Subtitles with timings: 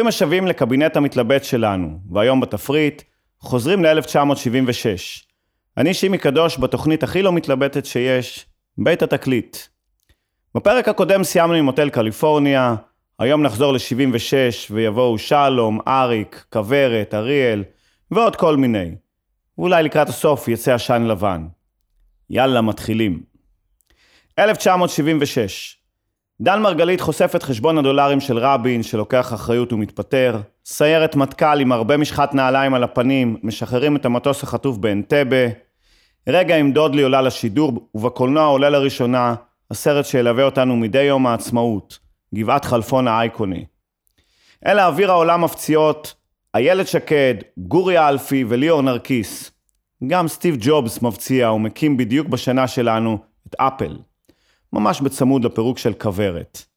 [0.00, 3.02] ברוכים השבים לקבינט המתלבט שלנו, והיום בתפריט,
[3.40, 5.24] חוזרים ל-1976.
[5.76, 8.46] אני שימי קדוש בתוכנית הכי לא מתלבטת שיש,
[8.78, 9.56] בית התקליט.
[10.54, 12.74] בפרק הקודם סיימנו עם מוטל קליפורניה,
[13.18, 17.64] היום נחזור ל-76 ויבואו שלום, אריק, כוורת, אריאל
[18.10, 18.94] ועוד כל מיני.
[19.58, 21.46] ואולי לקראת הסוף יצא עשן לבן.
[22.30, 23.22] יאללה, מתחילים.
[24.38, 25.79] 1976
[26.42, 30.40] דן מרגלית חושף את חשבון הדולרים של רבין, שלוקח אחריות ומתפטר.
[30.64, 35.46] סיירת מטכ"ל עם הרבה משחת נעליים על הפנים, משחררים את המטוס החטוף באנטבה.
[36.28, 39.34] רגע עם דודלי עולה לשידור, ובקולנוע עולה לראשונה
[39.70, 41.98] הסרט שילווה אותנו מדי יום העצמאות,
[42.34, 43.64] גבעת חלפון האייקוני.
[44.66, 46.14] אלה אוויר העולם מפציעות,
[46.54, 49.50] איילת שקד, גורי אלפי וליאור נרקיס.
[50.06, 53.18] גם סטיב ג'ובס מבציע ומקים בדיוק בשנה שלנו
[53.48, 53.96] את אפל.
[54.72, 56.70] ממש בצמוד לפירוק של כוורת.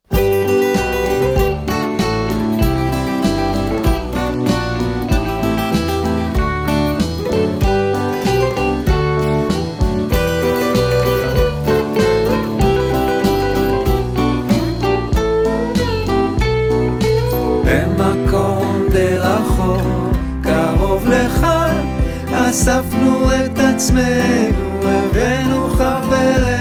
[22.54, 26.53] אספנו את עצמנו, הבאנו חברנו,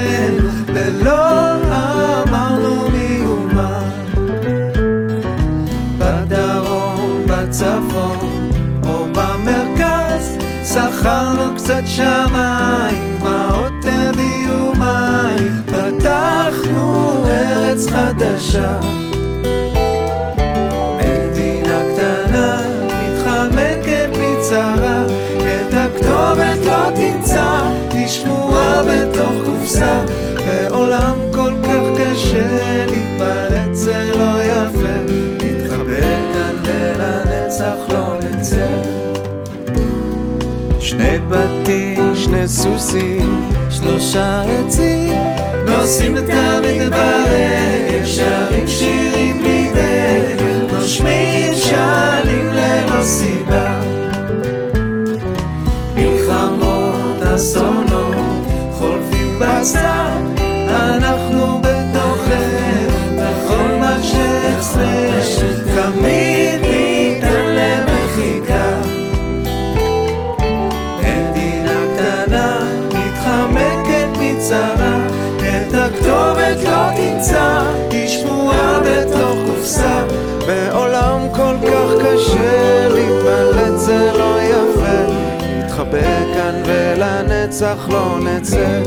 [0.83, 1.53] ולא
[2.23, 3.83] אמרנו מאומה.
[5.99, 8.51] בדרום, בצפון,
[8.87, 18.81] או במרכז, שכרנו קצת שמיים, מעות הביאו מים, פתחנו ארץ חדשה.
[20.97, 25.05] מדינה קטנה, מתחמקת מצרה,
[25.39, 30.05] את הכתובת לא תמצא, תשמוע בתוך קופסה,
[30.47, 36.01] בעולם כל כך קשה, להתפלט זה לא יפה, להתחבא
[36.33, 38.67] כאן ולנצח לא נצא.
[40.81, 45.13] שני בתים, שני סוסים, שלושה עצים,
[45.67, 47.25] נוסעים את המדבר,
[48.05, 53.03] שרים שירים בלי דרך, נושמים שנים ללא
[77.23, 80.05] לא תמצא, תשמוע בתוך קופסה,
[80.47, 85.13] בעולם כל כך קשה, להתמלט זה לא יפה,
[85.43, 88.83] להתחבא כאן ולנצח לא נצא.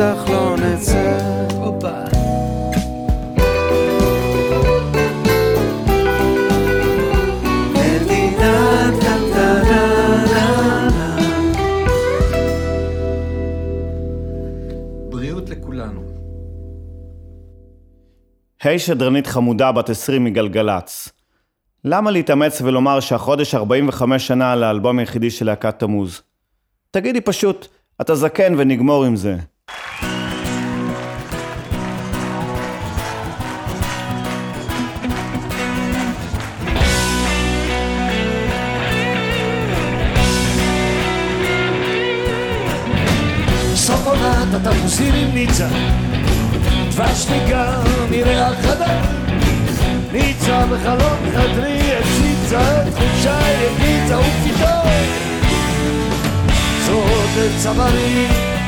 [0.00, 1.30] ולנצח לא נצא.
[18.62, 21.08] היי שדרנית חמודה בת 20 מגלגלצ.
[21.84, 26.22] למה להתאמץ ולומר שהחודש 45 שנה לאלבום היחידי של להקת תמוז?
[26.90, 27.66] תגידי פשוט,
[28.00, 29.36] אתה זקן ונגמור עם זה.
[44.64, 45.68] עונת התפוזים עם ניצה.
[46.90, 47.80] דבש ניגר
[48.10, 49.00] מריח חדה
[50.12, 54.90] ניצה בחלום חדרי הציצה את חולשה יגיצה ופתאום.
[56.86, 58.59] זאת לצווארי שמש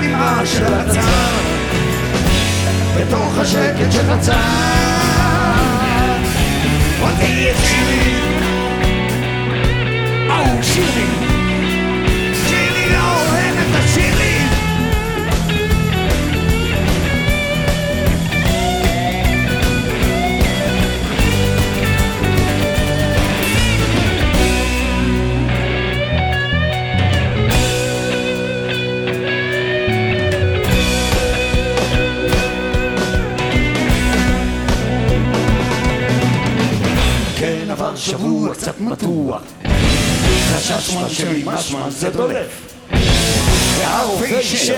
[0.00, 1.36] הדמעה של הצער
[2.96, 4.40] בתוך השקט שחצה
[7.00, 8.14] אותי את שירי
[10.30, 11.06] אהו שירי.
[12.48, 14.29] שירי לא אוהבת את שירי
[38.00, 39.42] שבוע קצת מתוח.
[40.52, 42.74] חשש שלי משמע זה דולף.
[43.78, 44.74] והרופא אישר.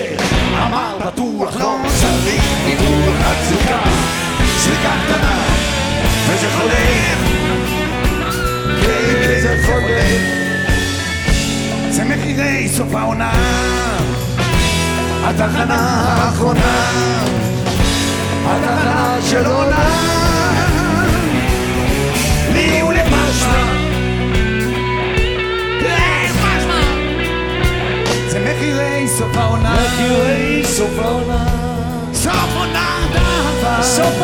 [0.53, 3.79] אמר בטוח לא צריך ניתוח רק זריקה.
[4.57, 5.43] זריקה קטנה.
[6.27, 7.19] וזה חולף.
[8.81, 10.21] כן כן, זה חולף.
[11.89, 13.31] זה מחירי סוף העונה.
[15.23, 16.91] התחנה האחרונה.
[18.45, 20.13] התחנה של עונה.
[22.53, 23.02] לי ולמשמע
[29.13, 31.45] מחירי סוף העונה מחירי סוף העונה
[33.81, 34.21] סוף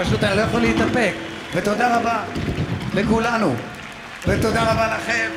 [0.00, 1.12] פשוט אני לא יכול להתאפק.
[1.54, 2.24] ותודה רבה
[2.94, 3.54] לכולנו.
[4.28, 5.30] ותודה רבה לכם.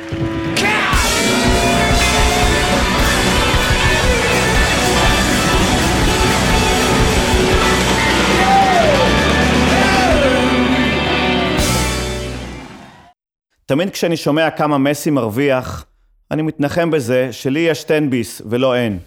[13.66, 15.84] תמיד כשאני שומע כמה מסי מרוויח,
[16.30, 18.98] אני מתנחם בזה שלי יש תן ביס ולא אין.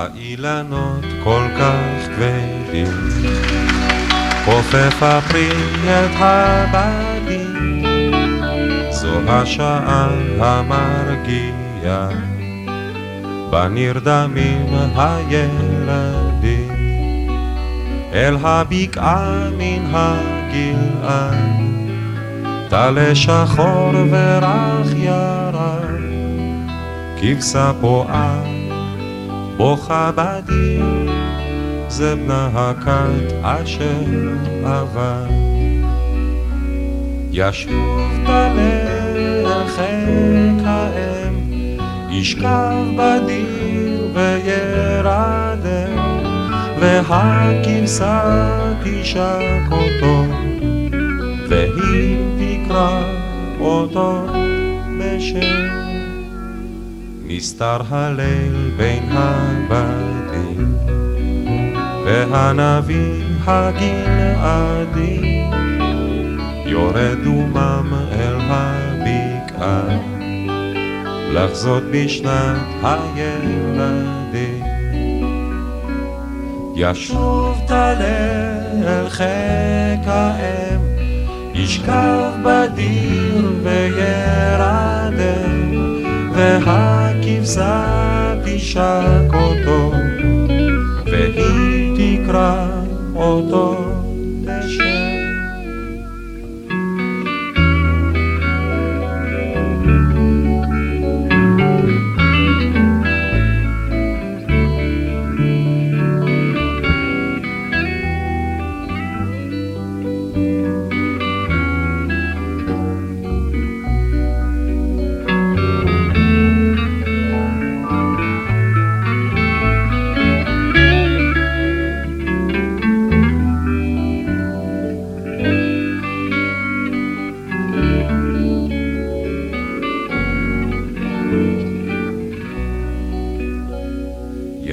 [0.00, 2.86] האילנות כל כך כבדים,
[4.44, 5.50] חופף הפרי
[5.84, 7.84] את הבדים,
[8.90, 10.08] זו השעה
[10.40, 12.08] המרגיעה,
[13.50, 14.66] בה נרדמים
[14.96, 16.68] הילדים,
[18.12, 21.34] אל הבקעה מן הגלעד,
[22.68, 26.00] טלה שחור ורח ירד,
[27.20, 28.59] כבשה פועה
[29.60, 30.84] בוכה בדיר,
[31.88, 34.04] זה בנה הכת אשר
[34.64, 35.26] עבר.
[37.32, 41.34] ישוב טלה חיק האם,
[42.10, 45.92] ישכב בדיר וירדם,
[46.80, 48.20] והכבשה
[48.84, 50.24] תשק אותו,
[51.48, 53.02] והיא תקרא
[53.60, 54.26] אותו
[54.98, 55.80] בשם.
[57.32, 60.74] נסתר הליל בין הבתים,
[62.04, 65.44] והנביא הגלעדי
[66.66, 69.82] יורד דומם אל הבקעה,
[71.32, 74.64] לחזות בשנת הילדים.
[76.76, 78.50] ישוב טלה
[78.86, 80.80] אל חיק האם,
[81.54, 85.20] ישכב בדיר וירדם,
[87.40, 89.92] והכבשה תשק אותו,
[91.04, 92.66] והיא תקרא
[93.14, 93.89] אותו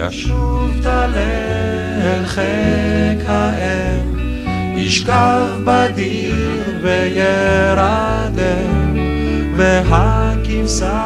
[0.10, 1.10] ישוב טלה
[2.02, 4.20] אל חיק האם,
[4.76, 8.38] ישכב בדיר וירדם,
[9.56, 11.04] והכבשה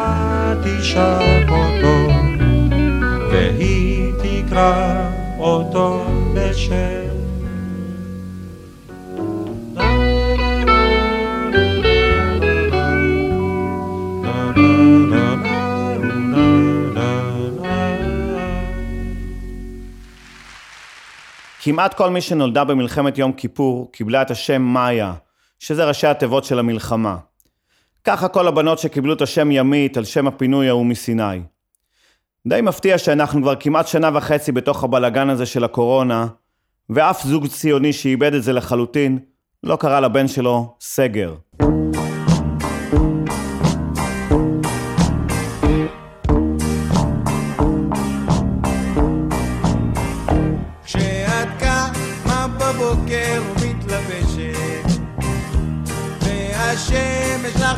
[0.64, 2.10] תשק אותו,
[3.32, 5.01] והיא תקרא
[21.64, 25.14] כמעט כל מי שנולדה במלחמת יום כיפור קיבלה את השם מאיה,
[25.60, 27.18] שזה ראשי התיבות של המלחמה.
[28.04, 31.42] ככה כל הבנות שקיבלו את השם ימית על שם הפינוי ההוא מסיני.
[32.48, 36.28] די מפתיע שאנחנו כבר כמעט שנה וחצי בתוך הבלגן הזה של הקורונה,
[36.90, 39.20] ואף זוג ציוני שאיבד את זה לחלוטין,
[39.64, 41.36] לא קרא לבן שלו סגר.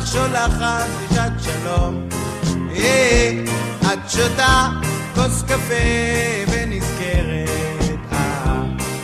[0.04, 2.08] לך שולחת דרישת שלום.
[2.76, 3.44] אה,
[3.80, 4.68] את שותה
[5.14, 5.74] כוס קפה
[6.48, 7.48] ונזכרת.
[8.12, 8.62] אה,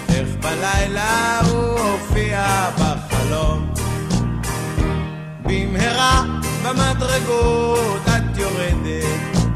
[0.09, 3.75] איך בלילה הוא הופיע בחלום.
[5.45, 6.25] במהרה
[6.65, 9.49] במדרגות את יורדת.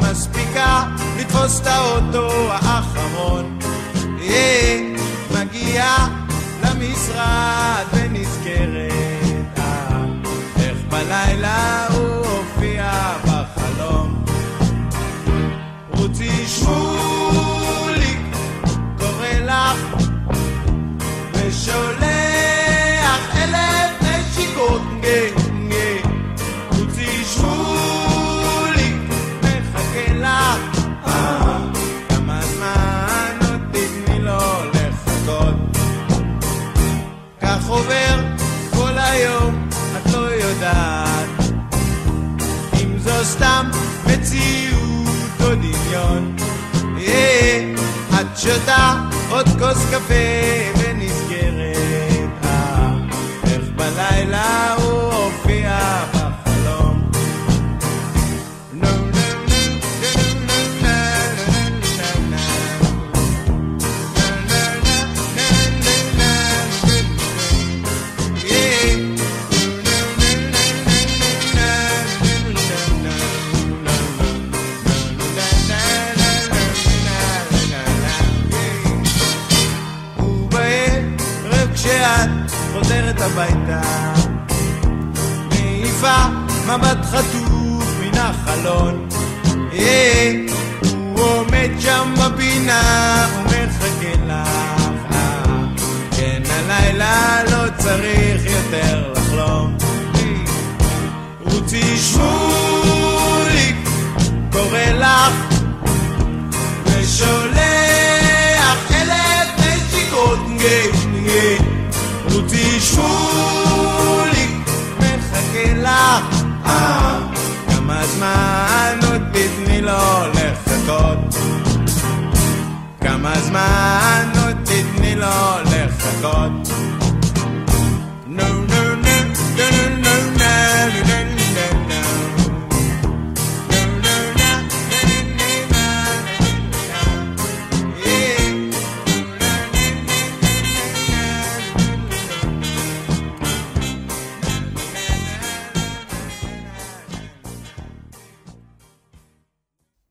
[0.00, 0.84] מספיקה
[1.18, 3.58] לתפוס את האוטו האחרון.
[4.22, 4.92] אה,
[5.30, 6.08] מגיעה
[6.64, 8.01] למשרד
[48.42, 48.94] שותה
[49.30, 50.14] עוד כוס קפה
[50.78, 52.94] ונזכרת, אה,
[53.44, 54.74] איך בלילה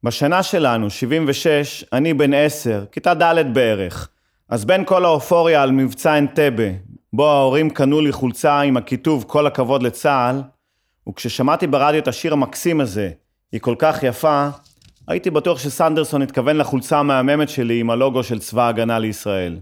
[0.04, 4.10] בשנה שלנו, 76, אני בן 10, כיתה ד' בערך.
[4.50, 6.64] אז בין כל האופוריה על מבצע אנטבה,
[7.14, 10.42] בו ההורים קנו לי חולצה עם הכיתוב "כל הכבוד לצה"ל",
[11.10, 13.10] וכששמעתי ברדיו את השיר המקסים הזה,
[13.52, 14.48] "היא כל כך יפה",
[15.08, 19.58] הייתי בטוח שסנדרסון התכוון לחולצה המהממת שלי עם הלוגו של צבא ההגנה לישראל.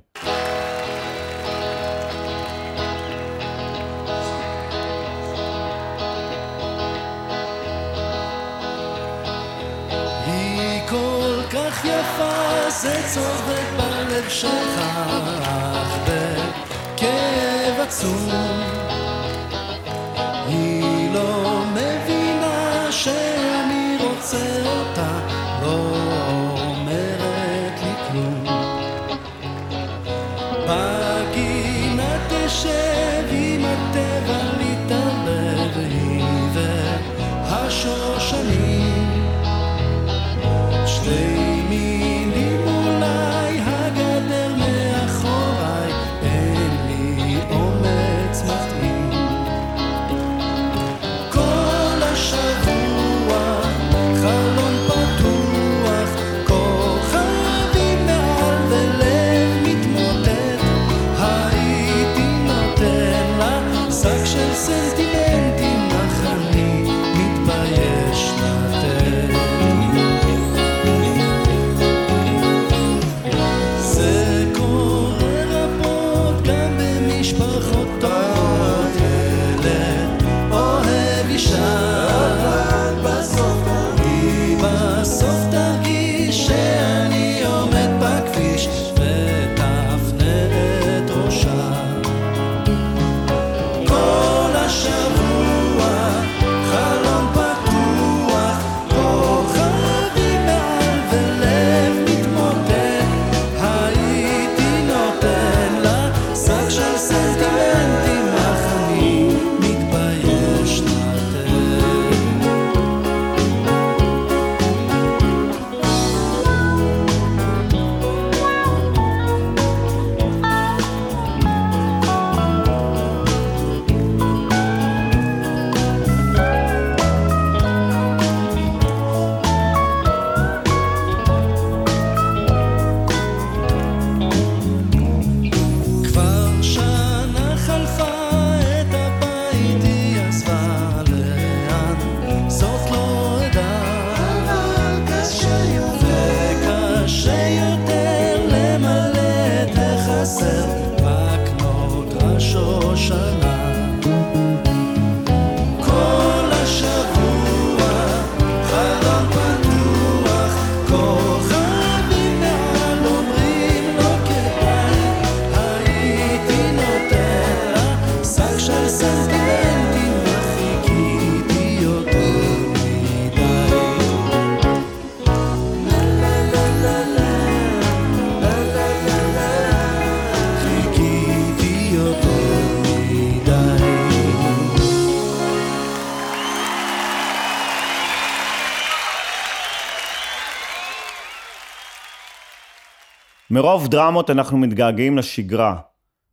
[193.51, 195.75] מרוב דרמות אנחנו מתגעגעים לשגרה.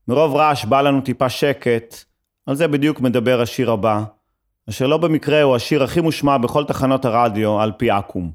[0.09, 1.95] מרוב רעש בא לנו טיפה שקט,
[2.47, 4.05] על זה בדיוק מדבר השיר הבא,
[4.69, 8.31] אשר לא במקרה הוא השיר הכי מושמע בכל תחנות הרדיו על פי אקו"ם.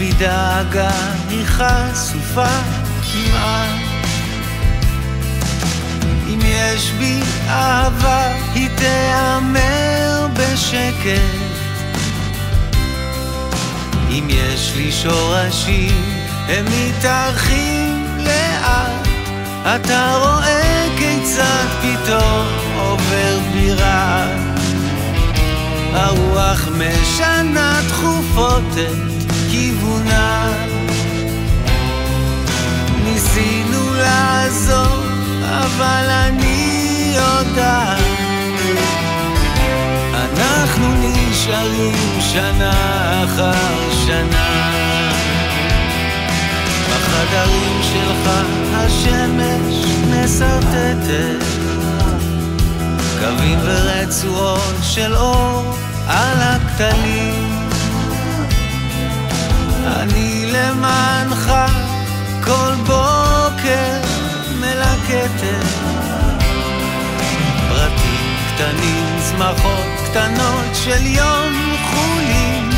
[0.00, 0.90] בי דאגה,
[1.28, 2.56] היא חשופה
[3.12, 3.80] כמעט.
[6.28, 11.20] אם יש בי אהבה, היא תיאמר בשקט.
[14.10, 16.04] אם יש לי שורשים,
[16.48, 19.08] הם מתארחים לאט.
[19.62, 24.26] אתה רואה כיצד פתאום עובר בירה.
[25.92, 28.64] הרוח משנה תכופות
[29.50, 30.52] כיוונה.
[33.04, 35.04] ניסינו לעזור,
[35.48, 38.00] אבל אני יודעת.
[40.14, 44.70] אנחנו נשארים שנה אחר שנה.
[46.90, 48.30] בחדרים שלך
[48.74, 51.44] השמש משרטטת
[53.20, 55.74] קווים ורצועות של אור
[56.06, 57.49] על הכתלים
[59.96, 61.52] אני למענך
[62.44, 64.00] כל בוקר
[64.60, 65.66] מלקטת
[67.68, 72.70] פרטים קטנים, צמחות קטנות של יום חולין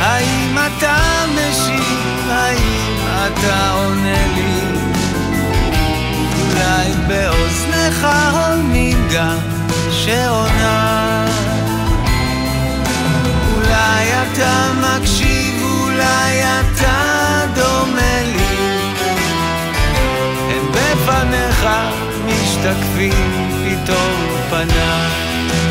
[0.00, 2.28] האם אתה משיב?
[2.30, 2.96] האם
[3.26, 4.60] אתה עונה לי?
[6.40, 9.38] אולי באוזניך הולמים גם
[9.90, 11.26] שעונה
[13.54, 15.39] אולי אתה מקשיב,
[16.00, 18.90] אולי אתה דומה לי.
[20.50, 21.68] הם בפניך
[22.26, 25.69] משתקפים פתאום פניי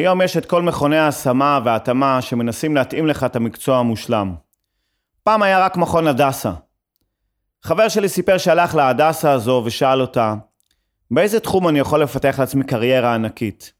[0.00, 4.34] היום יש את כל מכוני ההשמה וההתאמה שמנסים להתאים לך את המקצוע המושלם.
[5.22, 6.52] פעם היה רק מכון הדסה.
[7.62, 10.34] חבר שלי סיפר שהלך להדסה הזו ושאל אותה,
[11.10, 13.72] באיזה תחום אני יכול לפתח לעצמי קריירה ענקית?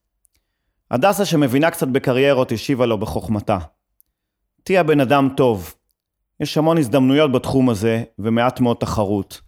[0.91, 3.59] הדסה שמבינה קצת בקריירות השיבה לו בחוכמתה.
[4.63, 5.75] תהיה בן אדם טוב.
[6.41, 9.41] יש המון הזדמנויות בתחום הזה ומעט מאוד תחרות.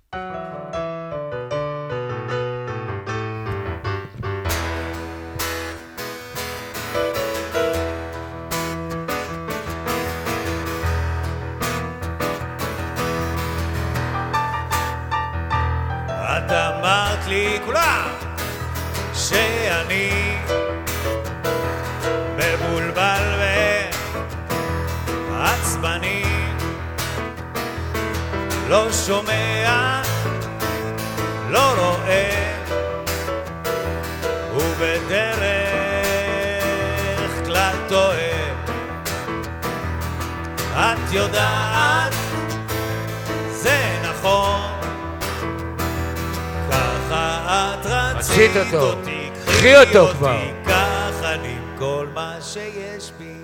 [48.33, 48.99] רצית אותו.
[49.47, 50.41] קחי אותו כבר.
[50.65, 53.35] קח אני כל מה שיש בי.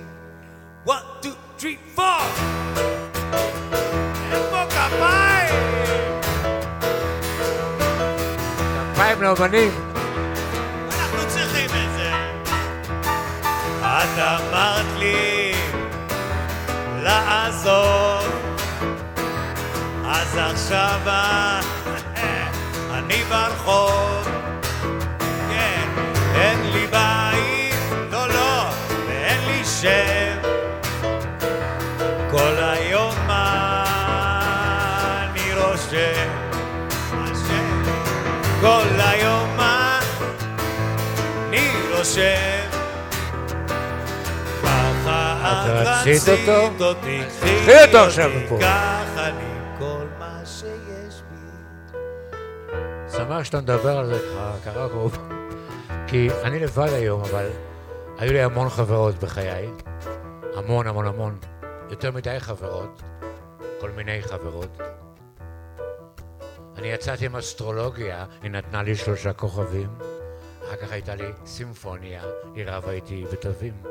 [0.86, 2.02] one, two, three, four!
[4.32, 5.54] איפה כפיים?
[8.94, 9.70] כפיים לאומנים.
[10.86, 12.12] אנחנו צריכים את זה.
[13.82, 15.52] את אמרת לי
[17.02, 18.18] לעזור,
[20.04, 21.00] אז עכשיו
[22.90, 24.37] אני ברחוב.
[26.38, 27.74] אין לי בית,
[28.10, 28.64] לא לא,
[29.08, 30.38] ואין לי שם.
[32.30, 33.84] כל היום מה
[35.22, 36.28] אני רושם,
[38.60, 40.00] כל היום מה
[41.48, 42.68] אני רושם.
[45.48, 46.94] את רצית אותו?
[47.40, 48.58] קחי אותו עכשיו מפה.
[53.16, 55.27] שמח שאתה מדבר על זה, אה, קרה קרוב.
[56.10, 57.50] כי אני לבד היום, אבל
[58.18, 59.68] היו לי המון חברות בחיי.
[60.54, 61.38] המון, המון, המון.
[61.90, 63.02] יותר מדי חברות.
[63.80, 64.78] כל מיני חברות.
[66.76, 69.88] אני יצאתי עם אסטרולוגיה, היא נתנה לי שלושה כוכבים.
[70.64, 72.22] אחר כך הייתה לי סימפוניה,
[72.54, 73.82] היא רבה איתי בתווים.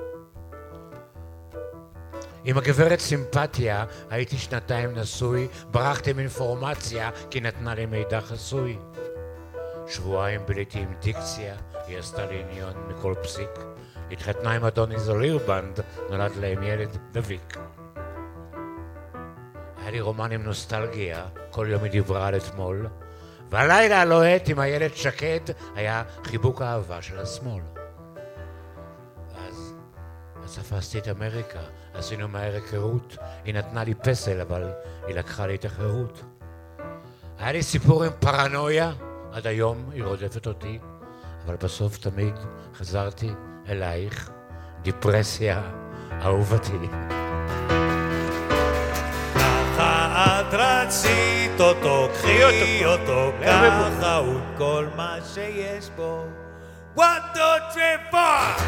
[2.43, 8.77] עם הגברת סימפתיה הייתי שנתיים נשוי, ברחתי עם אינפורמציה כי נתנה לי מידע חסוי.
[9.89, 11.56] שבועיים ביליתי עם דיקציה,
[11.88, 13.50] היא עשתה לי עניון מכל פסיק.
[14.12, 17.58] התחתנה עם אדוני זולירבנד, נולד להם ילד דביק.
[19.78, 22.88] היה לי רומן עם נוסטלגיה, כל יום היא דיברה על אתמול,
[23.50, 25.39] והלילה הלוהט עם הילד שקד
[25.76, 27.63] היה חיבוק האהבה של השמאל.
[29.36, 29.73] אז,
[30.43, 31.60] אז תפסתי את אמריקה,
[31.93, 34.71] עשינו מהר היכרות, היא נתנה לי פסל, אבל
[35.08, 36.23] היא לקחה לי את החירות.
[37.39, 38.91] היה לי סיפור עם פרנויה,
[39.32, 40.80] עד היום היא רודפת אותי,
[41.46, 42.34] אבל בסוף תמיד
[42.76, 43.30] חזרתי
[43.70, 44.30] אלייך,
[44.82, 45.62] דיפרסיה,
[46.22, 46.88] אהובתי.
[49.78, 56.26] ככה את רצית אותו, קחי אותו, ככה הוא כל מה שיש בו.
[56.98, 58.62] one, two, three, four!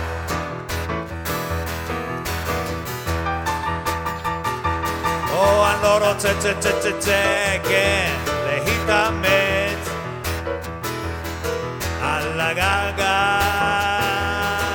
[5.32, 9.59] או, אני לא רוצה צה צה צה צה, כן, להתאמץ
[12.40, 13.40] על הגגה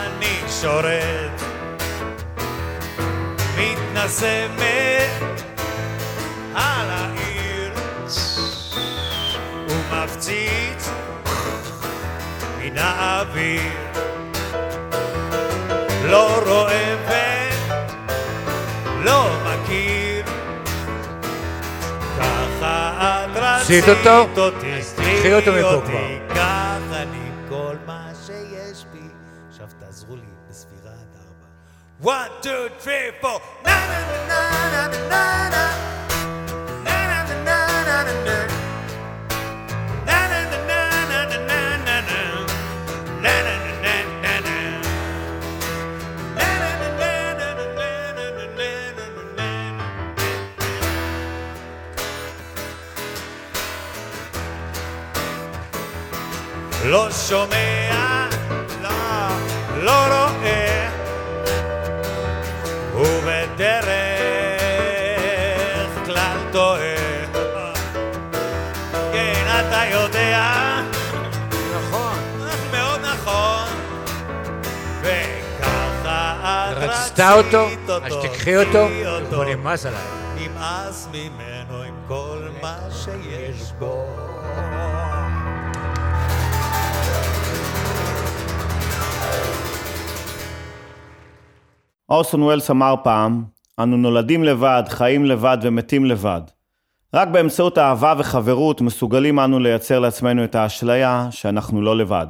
[0.06, 1.42] אני שורת
[3.58, 5.42] מתנשמת
[6.54, 7.72] על העיר
[9.68, 10.90] ומפציץ
[12.58, 13.72] מן האוויר
[16.04, 16.94] לא רואה
[19.00, 20.24] ולא מכיר
[22.18, 23.84] ככה את רצית?
[24.36, 26.23] אותי תקחי אותו מפה כבר.
[32.00, 33.40] One, two, three, four.
[33.64, 35.64] Na na na na na na na.
[56.86, 58.28] Lo somea
[58.82, 59.30] la
[59.82, 60.73] loro è
[63.54, 63.94] בדרך
[66.06, 66.96] כלל טועה.
[69.12, 70.80] כן, אתה יודע.
[71.76, 72.18] נכון.
[72.72, 73.68] מאוד נכון.
[75.00, 77.66] וככה את רצית אותו.
[78.04, 78.88] אז תקחי אותו,
[79.36, 80.02] הוא נמאס עליי.
[80.38, 84.06] נמאס ממנו עם כל מה שיש בו.
[92.08, 93.44] אורסון וולס אמר פעם,
[93.80, 96.40] אנו נולדים לבד, חיים לבד ומתים לבד.
[97.14, 102.26] רק באמצעות אהבה וחברות מסוגלים אנו לייצר לעצמנו את האשליה שאנחנו לא לבד.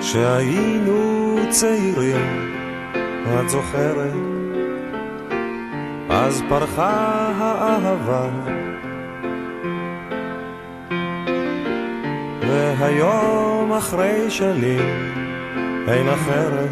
[0.00, 2.52] כשהיינו צעירים,
[3.40, 4.12] את זוכרת?
[6.10, 6.90] אז פרחה
[7.38, 8.28] האהבה
[12.50, 15.12] והיום אחרי שנים
[15.88, 16.70] אין אחרת.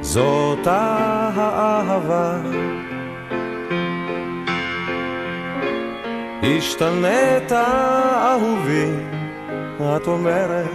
[0.00, 2.36] זאת האהבה.
[6.42, 8.90] השתנית אהובי,
[9.96, 10.66] את אומרת.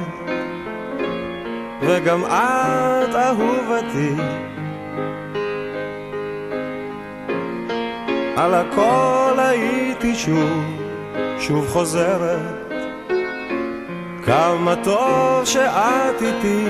[1.82, 4.16] וגם את אהובתי.
[8.36, 10.64] על הכל הייתי שוב,
[11.40, 12.67] שוב חוזרת
[14.28, 16.66] כמה טוב שאת איתי.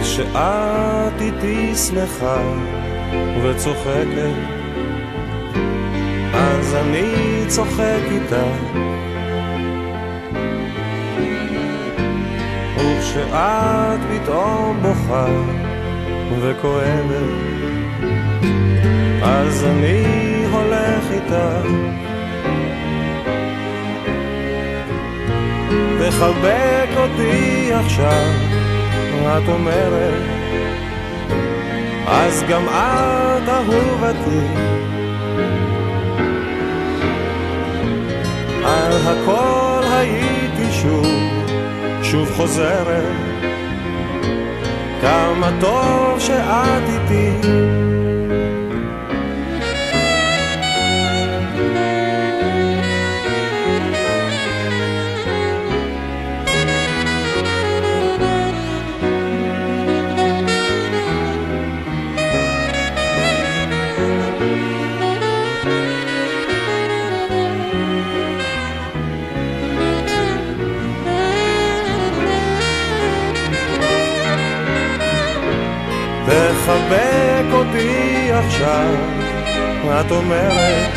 [0.00, 2.42] כשאת איתי שמחה
[3.42, 4.34] וצוחקת
[6.34, 8.36] אז אני צוחק איתך
[12.76, 15.26] וכשאת פתאום בוכה
[16.40, 17.58] וכואבת
[19.22, 20.04] אז אני
[20.52, 21.98] הולך איתך
[25.98, 28.32] תחבק אותי עכשיו,
[29.26, 30.22] את אומרת,
[32.06, 34.46] אז גם את אהובתי.
[38.64, 41.06] על הכל הייתי שוב,
[42.02, 43.16] שוב חוזרת,
[45.00, 47.87] כמה טוב שאת איתי.
[76.68, 78.94] תחבק אותי עכשיו,
[80.00, 80.92] את אומרת,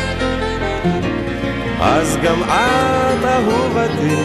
[1.80, 4.16] אז גם את אהובתי.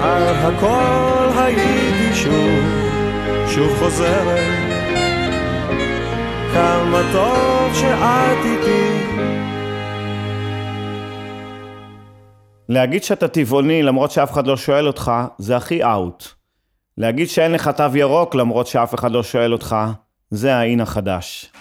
[0.00, 2.64] על הכל הייתי שוב,
[3.48, 4.40] שוב חוזרת,
[6.52, 9.06] כמה טוב שאת איתי.
[12.68, 16.39] להגיד שאתה טבעוני למרות שאף אחד לא שואל אותך, זה הכי אאוט.
[17.00, 19.76] להגיד שאין לך תו ירוק למרות שאף אחד לא שואל אותך,
[20.30, 21.52] זה האין החדש.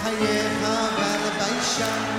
[0.00, 2.09] לחייך אבל ביישן,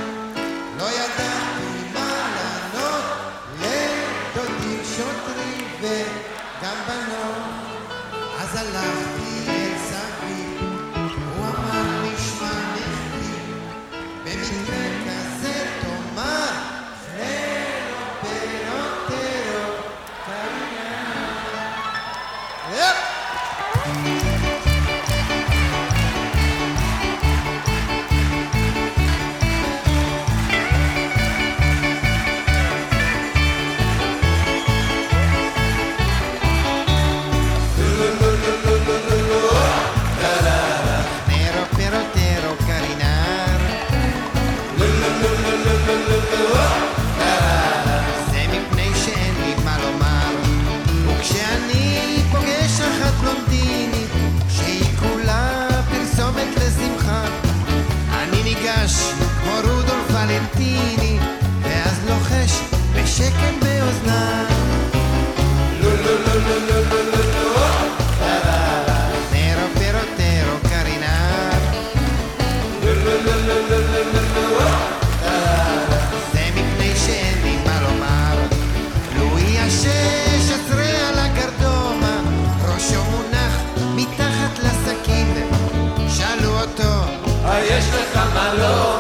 [88.54, 88.91] לך מה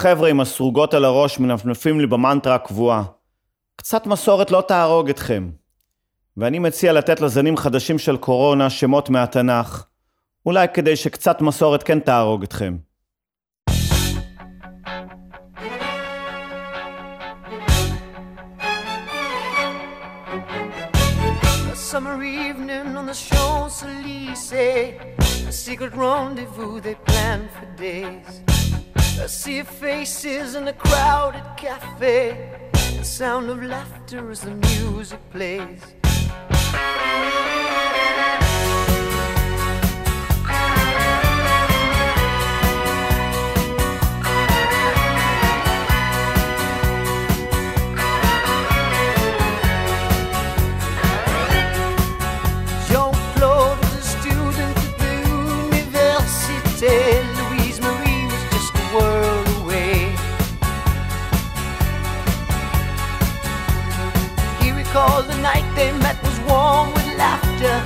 [0.00, 3.02] החבר'ה עם הסרוגות על הראש מנפנפים לי במנטרה הקבועה.
[3.76, 5.50] קצת מסורת לא תהרוג אתכם.
[6.36, 9.84] ואני מציע לתת לזנים חדשים של קורונה שמות מהתנ"ך,
[10.46, 12.76] אולי כדי שקצת מסורת כן תהרוג אתכם.
[21.92, 24.52] Summer evening on the Champs Elysees,
[25.50, 28.30] a secret rendezvous they planned for days.
[29.22, 35.82] A see faces in a crowded cafe, the sound of laughter as the music plays.
[64.92, 67.76] Recalled the night they met was warm with laughter.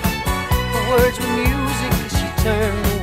[0.73, 2.93] The words were music as she turned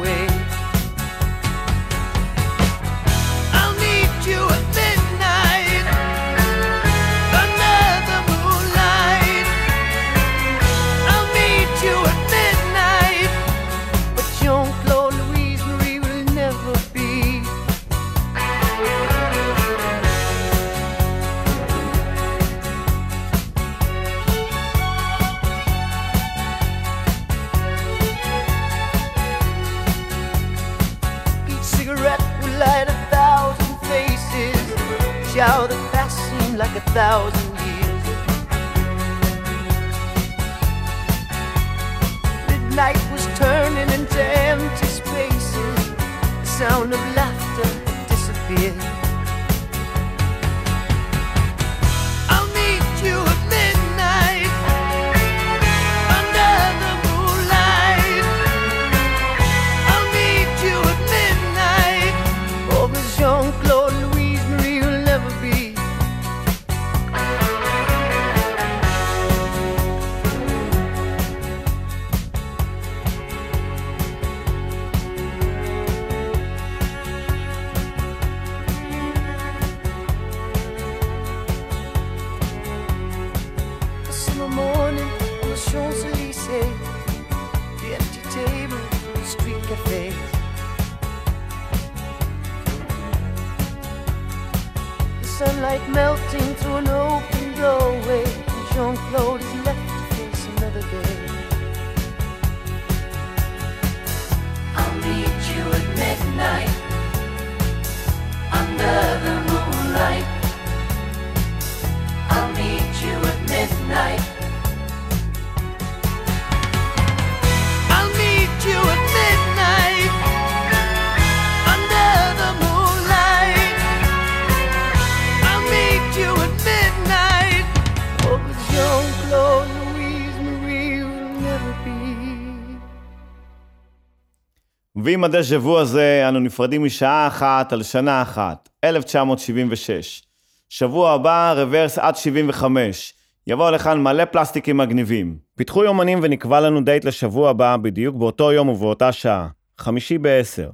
[135.03, 140.23] ועם הדז'ה וו הזה אנו נפרדים משעה אחת על שנה אחת, 1976.
[140.69, 143.13] שבוע הבא, רוורס עד 75.
[143.47, 145.37] יבוא לכאן מלא פלסטיקים מגניבים.
[145.55, 149.47] פיתחו יומנים ונקבע לנו דייט לשבוע הבא, בדיוק באותו יום ובאותה שעה.
[149.77, 150.69] חמישי בעשר.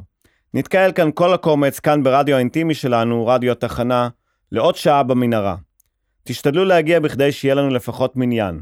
[0.53, 4.09] נתקהל כאן כל הקומץ, כאן ברדיו האינטימי שלנו, רדיו התחנה,
[4.51, 5.55] לעוד שעה במנהרה.
[6.23, 8.61] תשתדלו להגיע בכדי שיהיה לנו לפחות מניין.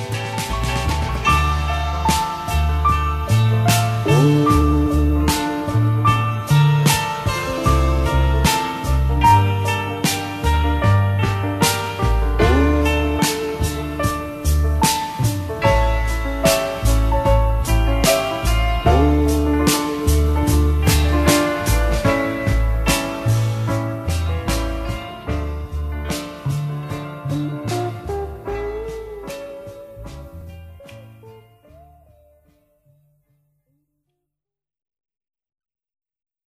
[4.23, 4.60] Oh.